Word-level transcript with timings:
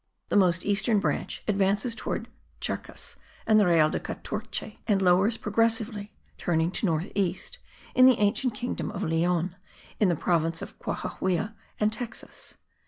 The 0.29 0.35
most 0.35 0.65
eastern 0.65 0.99
branch 0.99 1.43
advances 1.47 1.93
towards 1.93 2.27
Charcas 2.59 3.17
and 3.45 3.59
the 3.59 3.67
Real 3.67 3.87
de 3.87 3.99
Catorce, 3.99 4.75
and 4.87 4.99
lowers 4.99 5.37
progressively 5.37 6.11
(turning 6.39 6.71
to 6.71 6.87
north 6.87 7.11
east) 7.13 7.59
in 7.93 8.07
the 8.07 8.17
ancient 8.17 8.55
kingdom 8.55 8.89
of 8.93 9.03
Leon, 9.03 9.55
in 9.99 10.09
the 10.09 10.15
province 10.15 10.63
of 10.63 10.79
Cohahuila 10.79 11.53
and 11.79 11.93
Texas. 11.93 12.57